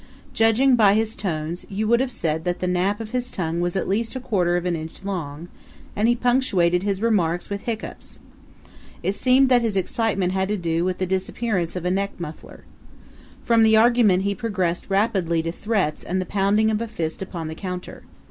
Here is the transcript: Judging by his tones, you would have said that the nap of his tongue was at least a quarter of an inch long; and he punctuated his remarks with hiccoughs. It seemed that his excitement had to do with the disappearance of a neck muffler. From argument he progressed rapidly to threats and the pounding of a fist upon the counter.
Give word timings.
Judging 0.33 0.75
by 0.75 0.95
his 0.95 1.15
tones, 1.15 1.63
you 1.69 1.87
would 1.87 1.99
have 1.99 2.09
said 2.11 2.43
that 2.43 2.59
the 2.59 2.65
nap 2.65 2.99
of 2.99 3.11
his 3.11 3.29
tongue 3.29 3.61
was 3.61 3.75
at 3.75 3.87
least 3.87 4.15
a 4.15 4.19
quarter 4.19 4.57
of 4.57 4.65
an 4.65 4.75
inch 4.75 5.03
long; 5.05 5.47
and 5.95 6.07
he 6.07 6.15
punctuated 6.15 6.81
his 6.81 7.03
remarks 7.03 7.51
with 7.51 7.61
hiccoughs. 7.65 8.17
It 9.03 9.13
seemed 9.13 9.47
that 9.49 9.61
his 9.61 9.77
excitement 9.77 10.31
had 10.31 10.47
to 10.47 10.57
do 10.57 10.83
with 10.83 10.97
the 10.97 11.05
disappearance 11.05 11.75
of 11.75 11.85
a 11.85 11.91
neck 11.91 12.19
muffler. 12.19 12.63
From 13.43 13.63
argument 13.75 14.23
he 14.23 14.33
progressed 14.33 14.89
rapidly 14.89 15.43
to 15.43 15.51
threats 15.51 16.03
and 16.03 16.19
the 16.19 16.25
pounding 16.25 16.71
of 16.71 16.81
a 16.81 16.87
fist 16.87 17.21
upon 17.21 17.47
the 17.47 17.53
counter. 17.53 18.01